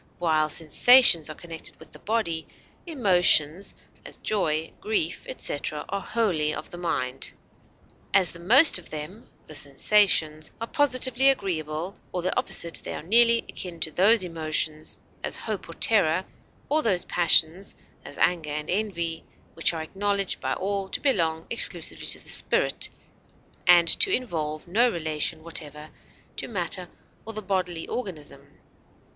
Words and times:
While 0.17 0.49
sensations 0.49 1.29
are 1.29 1.35
connected 1.35 1.77
with 1.79 1.91
the 1.91 1.99
body, 1.99 2.47
emotions, 2.87 3.75
as 4.03 4.17
joy, 4.17 4.73
grief, 4.81 5.27
etc., 5.29 5.85
are 5.89 6.01
wholly 6.01 6.55
of 6.55 6.71
the 6.71 6.79
mind. 6.79 7.33
"As 8.11 8.31
the 8.31 8.39
most 8.39 8.79
of 8.79 8.89
them 8.89 9.29
[the 9.45 9.53
sensations] 9.53 10.51
are 10.59 10.65
positively 10.65 11.29
agreeable 11.29 11.95
or 12.11 12.23
the 12.23 12.35
opposite, 12.35 12.81
they 12.83 12.95
are 12.95 13.03
nearly 13.03 13.45
akin 13.47 13.79
to 13.81 13.91
those 13.91 14.23
emotions, 14.23 14.97
as 15.23 15.35
hope 15.35 15.69
or 15.69 15.75
terror, 15.75 16.25
or 16.67 16.81
those 16.81 17.05
passions, 17.05 17.75
as 18.03 18.17
anger 18.17 18.49
and 18.49 18.71
envy, 18.71 19.23
which 19.53 19.71
are 19.71 19.83
acknowledged 19.83 20.41
by 20.41 20.53
all 20.55 20.89
to 20.89 20.99
belong 20.99 21.45
exclusively 21.51 22.07
to 22.07 22.17
the 22.23 22.27
spirit, 22.29 22.89
and 23.67 23.87
to 23.87 24.11
involve 24.11 24.67
no 24.67 24.89
relation 24.89 25.43
whatever 25.43 25.91
to 26.37 26.47
matter 26.47 26.89
or 27.23 27.33
the 27.33 27.43
bodily 27.43 27.87
organism. 27.87 28.57